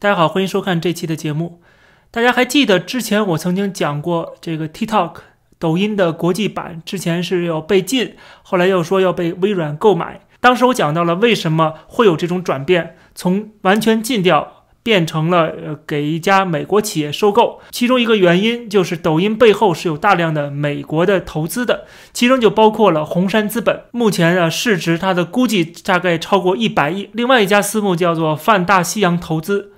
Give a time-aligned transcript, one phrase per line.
[0.00, 1.60] 大家好，欢迎收看这期的节目。
[2.12, 5.14] 大家还记得之前我曾经讲过这个 TikTok
[5.58, 8.14] 抖音的国际版，之前是要被禁，
[8.44, 10.20] 后来又说要被微软购买。
[10.38, 14.54] 当时我讲到了为什么会有这种转变，从完全禁掉。
[14.80, 21.84] 变成了呃给一家美国企业收购，其中一个原因就是抖音背后是有大量的美国的投资的，
[22.14, 27.10] 其中就包括了红杉资本，目前的市值它的估计大概超过一百亿。
[27.12, 29.72] 另外一家私募叫做泛大西洋投资，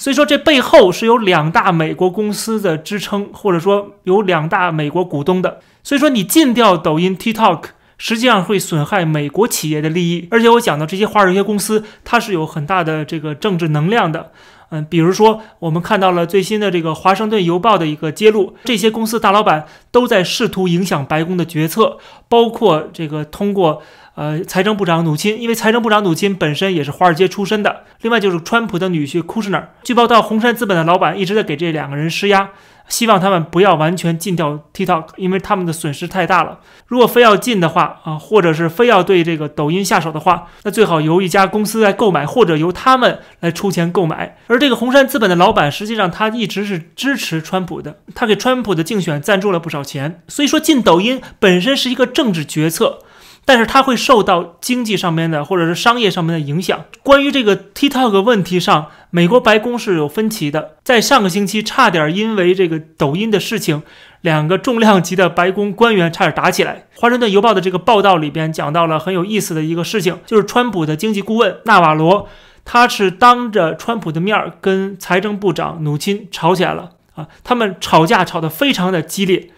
[0.00, 5.60] 所以说这背后是有两大美国公司的支撑，或者说有两大美国股东的。
[5.84, 7.64] 所以说你禁掉抖音 TikTok。
[8.02, 14.32] 实际上会损害美国企业的利益，而且我讲到这些华尔街公司，它是有很大的这个政治能量的。
[14.70, 23.82] 嗯，比如说我们看到了最新的这个《华盛顿邮报》的一个揭露，这些公司大老板都在试图影响白宫的决策，包括这个通过
[24.20, 27.84] 呃财政部长努钦，因为财政部长努钦本身也是华尔街出身的。
[28.02, 32.50] 另外就是川普的女婿库什纳，据报道红杉资本的老板一直在给这两个人施压。
[32.86, 36.58] 希望他们不要完全禁掉 TikTok，因为他们的损失太大了。
[36.88, 44.36] 如果非要禁的话啊，或者是非要对这个抖音下手的话，那最好由一家公司来购买，或者由他们来出钱购买。
[44.48, 50.20] 而这个红杉资本的老板，实际上他一直是支持川普的，他给川普的竞选赞助了不少钱。
[50.26, 52.98] 所以说禁抖音本身是一个政治决策。
[53.44, 56.84] 但是它会受到经济上面的或者是商业上面的影响。
[57.02, 60.76] 关于这个 TikTok 问题上，美国白宫是有分歧的。
[60.84, 63.82] 在上个星期，差点因为这个抖音的事情，
[64.20, 66.86] 两个重量级的白宫官员差点打起来。
[66.94, 72.28] 华盛顿邮报的这个报道里边讲到了很有意思的一个事情，就是川普的经济顾问纳瓦罗，
[72.64, 79.50] 他是当着川普的面儿跟财政部长努钦吵起来了啊，他们吵架吵得非常的激烈，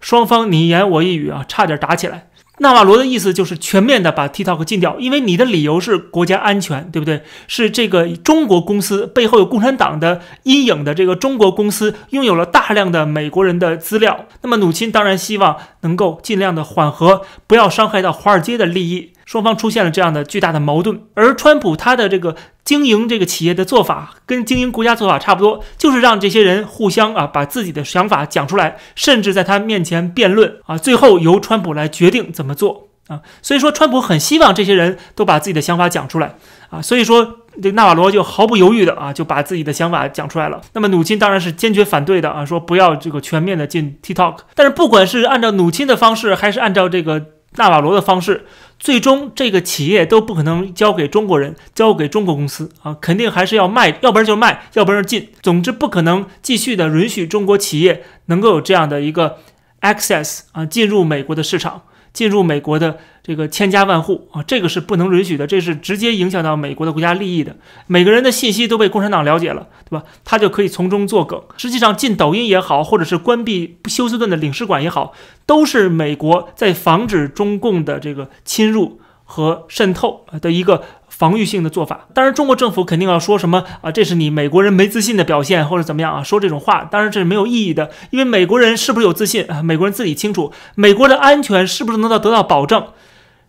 [0.00, 2.28] 双方你一言我一语啊，差点打起来。
[2.58, 7.22] 纳瓦罗的意思就是全面的把 TikTok 禁掉，因为你的理由是国家安全，对不对？
[7.48, 14.26] 是这个中国公司背后有共产党的阴影的这个中国公司拥有了大量的美国人的资料。
[14.42, 19.10] 那么努钦当然希望能够尽量的缓和，不要伤害到华尔街的利益。
[19.24, 33.20] 双方出现了这样的巨大的矛盾，而川普他的这个经营这个企业的做法跟经营国家做法差不多，就是让这些人互相啊把自己的想法讲出来，甚至在他面前辩论啊，最后由川普来决定怎么做啊。
[33.42, 36.36] 所以说，川普很希望这些人都把自己的想法讲出来
[36.70, 36.82] 啊。
[36.82, 40.60] 所以说，这纳瓦罗就毫不犹豫的啊就把自己的想法讲出来了。
[40.72, 44.38] 那么努钦当然是坚决反对的啊，说不要这个全面的进 TikTok。
[44.54, 47.33] 但是不管是按照努钦的方式，还是按照这个。
[47.56, 48.46] 纳瓦罗的方式，
[48.78, 55.28] 最终这个企业都不可能交给中国人，交给中国公司啊，肯定还是要卖，要不然就卖，要不然就进。
[55.42, 59.38] 总之不可能继续的允许中国企业能够有这样的一个
[59.80, 61.82] access 啊，进入美国的市场。
[62.14, 67.54] 进入美国的这个千家万户啊，这个是不能允许的，这是直接影响到美国的国家利益的。
[67.86, 70.04] 每个人的信息都被共产党了解了，对吧？
[70.24, 71.42] 他就可以从中作梗。
[71.56, 75.12] 实际上，进抖音也好，或者是关闭休斯顿的领事馆也好，
[75.44, 79.00] 都是美国在防止中共的这个侵入
[79.34, 80.82] 和渗透的一个。
[81.14, 83.92] 防御性的做法，当然中国政府肯定要说什么啊？
[83.92, 86.24] 这是你美国人没自信的表现，或者怎么样啊？
[86.24, 89.62] 说这种话，当然这是没有意义的，因为美国人是不是有自信啊？
[89.62, 92.84] 美国人自己清楚，美国的安全是不是能够得到保证？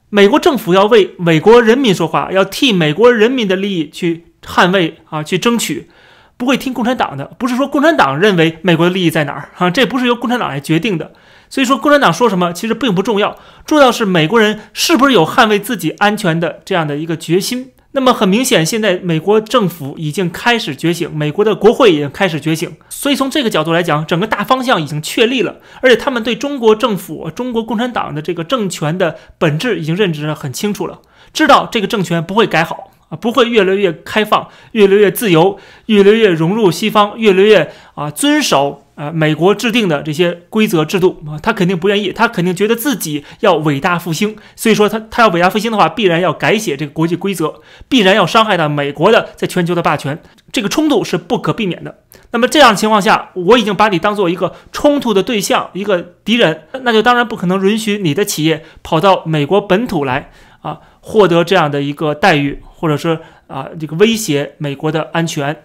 [0.09, 5.89] 美国政府要为美国人民说话，要替美国人民的利益去捍卫啊，去争取，
[6.37, 7.25] 不会听共产党的。
[7.39, 9.71] 不是说共产党认为美国的利益在哪儿啊？
[9.71, 11.13] 这不是由共产党来决定的。
[11.55, 13.33] 所以说，共产党说什么其实并不重要，
[13.65, 17.71] 重要是美国人是不是有捍卫自己安全的这样的一个决心。
[17.93, 22.75] 那么很明显，现在美国政府已经开始觉醒，美国的国会也开始觉醒。
[22.89, 30.99] 所以从这个角度来讲，整个大方向已经确立了，而且他们对中国政府、中国共产党的这个政权的本质已经认知得很清楚了，
[31.31, 38.81] 知道这个政权不会改好啊，不会越来越开放、越来越自由、越来越融入西方、越来越啊遵守。
[38.95, 47.55] 呃，美国制定的这些规则制度啊，他肯定不愿意，他肯定觉得自己要伟大复兴，所以说他他要伟大复兴的话，必然要改写这个国际规则，
[47.89, 51.99] 必然要伤害到美国的在全球的霸权，这个冲突是不可避免的。
[52.31, 60.31] 那么这样情况下，我已经把你当做一个冲突的对象，一个敌人，那就当然不可能允许你的企业跑到美国本土来
[60.61, 65.63] 啊，获得这样的一个待遇，或者是啊这个威胁美国的安全。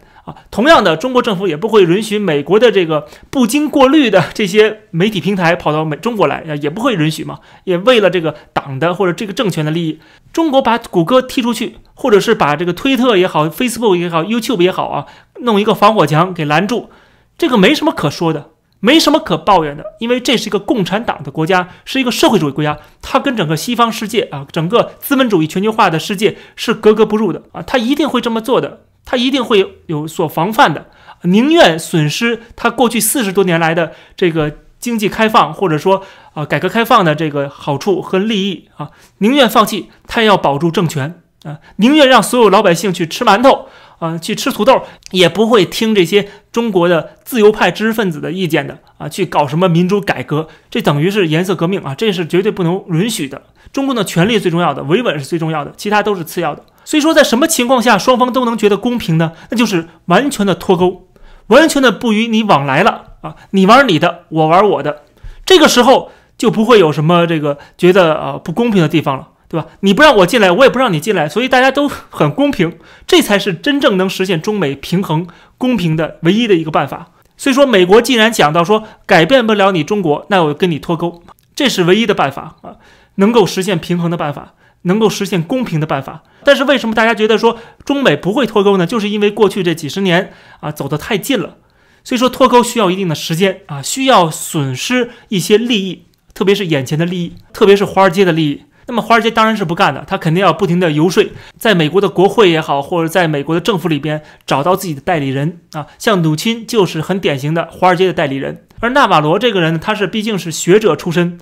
[0.51, 7.41] 同样的，中国政府也不会允许美国的这个不经过滤的这些媒体平台跑到美中国来啊，也不会允许嘛。
[7.65, 10.01] 也为了这个党的或者这个政权的利益，
[10.33, 15.07] 中国把谷歌踢出去，或者是把这个推特也好、Facebook 也好、YouTube 也好啊，
[15.41, 16.91] 弄一个防火墙给拦住，
[17.37, 18.51] 这个没什么可说的，
[18.81, 28.81] 没什么可抱怨的，因为这是一个共产党的国家，是一个社会主义国家，它跟整个西方世界啊，整个资本主义全球化的世界是格格不入的啊，它一定会这么做的。
[29.11, 30.87] 他一定会有所防范的，
[31.23, 43.67] 宁愿损失他过去四十多年来的这个经济开放或者说啊改革开放的这个好处和利益啊，宁愿放弃，他也要保住政权啊，宁愿让所有老百姓去吃馒头。
[44.01, 49.07] 啊，去吃土豆也不会听这些中国的自由派知识分子的意见的啊！
[49.07, 51.95] 去搞什么民主改革，这等于是颜色革命啊！
[51.95, 53.43] 这是绝对不能允许的。
[53.75, 56.65] 中共的权力最重要的，维稳是最重要的，其他都是次要的。
[56.91, 59.31] 所以说，在什么情况下双方都能觉得公平呢？
[59.51, 61.07] 那就是完全的脱钩，
[61.47, 63.37] 完全的不与你往来了啊！
[63.51, 65.03] 你玩你的，我玩我的，
[65.47, 69.29] 这个时候就不会有什么这个觉得啊不公平的地方了。
[69.47, 69.69] 对吧？
[69.81, 72.77] 你不让我进来，我也不让你进来，所以大家都很公平，
[73.07, 75.29] 这才是真正能实现中美平衡、
[75.59, 77.11] 公平的唯一的一个办法。
[77.37, 81.23] 所以说，美国既然讲到说改变不了你中国，那我跟你脱钩，
[81.55, 82.79] 这是唯一的办法啊，
[83.17, 86.23] 能够实现平衡的办法，能够实现公平的办法。
[86.43, 88.87] 但是为什么大家觉得说中美不会脱钩呢？
[88.87, 91.57] 就是因为过去这几十年啊走得太近了，
[92.03, 98.63] 所以说脱钩需要一定的时间啊，需要损失一些利益，特别是眼前的利益，特别是华尔街的利益。
[98.87, 101.25] 那么华尔街当然是不干的，他肯定要不停的游说，
[101.57, 111.39] 在美国的国会也好，或者在美国的政府里边找到自己的代理人啊，像努钦就是很典型的华尔街的代理人，而纳瓦罗这个人呢，他是毕竟是学者出身，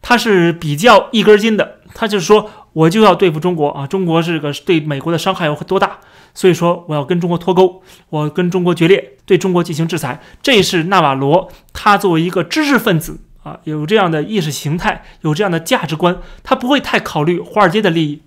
[0.00, 5.98] 他是比较一根筋的，他就是说我就要对付中国啊，中国这个对美国的伤害有多大，
[6.34, 13.20] 所以说我要跟中国脱钩，我跟中国决裂，对中国进行制裁，这是纳瓦罗他作为一个知识分子。
[13.42, 18.20] 啊，有这样的意识形态，有这样的价值观，他不会太考虑华尔街的利益，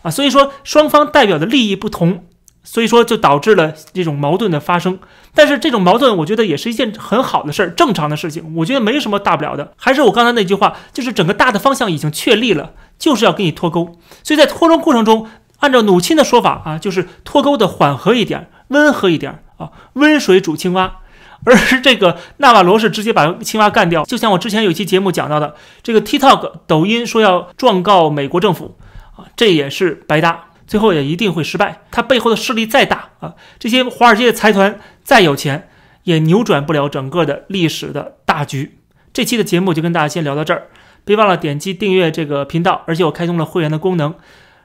[0.00, 2.24] 啊，所以说双方代表的利益不同，
[2.64, 4.98] 所以说就导致了这种矛盾的发生。
[5.34, 9.72] 但是这种矛盾，我觉得也是一件很好的事儿，正常的事情，我觉得没什么大不了的。
[9.76, 13.96] 还是我刚才那句话，就是整个大的方向已经确立了，就是要跟你脱钩。
[14.22, 15.26] 所以在脱钩过程中，
[15.60, 20.98] 按照努钦的说法啊，就是脱钩的缓和一点，温和一点啊，温水煮青蛙。
[21.44, 28.76] 而这个纳瓦罗是直接把青蛙干掉，就像我之前有一期节目讲到的，这个 TikTok 抖音说要状告美国政府，
[29.16, 31.82] 啊，这也是白搭，最后也一定会失败。
[31.90, 35.68] 它背后的势力再大啊，这些华尔街的财团再有钱，
[36.04, 38.78] 也扭转不了整个的历史的大局。
[39.12, 40.68] 这期的节目就跟大家先聊到这儿，
[41.04, 44.14] 别忘了点击订阅这个频道，而且我开通了会员的功能。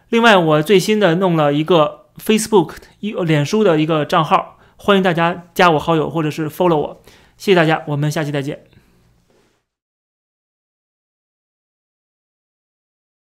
[0.10, 4.58] 另外，我最新的弄了一个 Facebook 一脸书的一个账号。
[4.80, 7.02] 欢迎大家加我好友，或者是 follow 我，
[7.36, 8.77] 谢谢大家，我们下期再见。